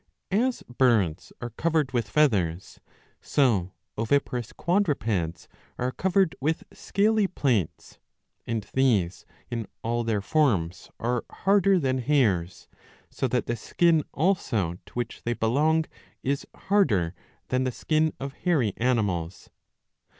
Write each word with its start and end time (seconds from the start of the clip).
As 0.31 0.63
birds 0.63 1.31
are 1.41 1.51
covered 1.51 1.91
with 1.91 2.09
feathers, 2.09 2.79
so 3.21 3.71
oviparous 3.99 4.51
quadrupeds 4.51 5.47
are 5.77 5.91
covered 5.91 6.35
with 6.41 6.63
scaly 6.73 7.27
plates; 7.27 7.99
and 8.47 8.65
these 8.73 9.27
in 9.51 9.67
all 9.83 10.03
their 10.03 10.19
forms 10.23 10.89
are 10.99 11.23
harder 11.29 11.77
than 11.77 11.99
hairs, 11.99 12.67
so 13.11 13.27
that 13.27 13.45
the 13.45 13.53
skin''^ 13.53 14.01
also 14.11 14.79
to 14.87 14.93
which 14.95 15.21
they 15.21 15.33
belong 15.33 15.85
is 16.23 16.47
harder 16.55 17.13
than 17.49 17.63
the 17.63 17.71
skin 17.71 18.11
of 18.19 18.33
hairy 18.33 18.73
animals. 18.77 19.51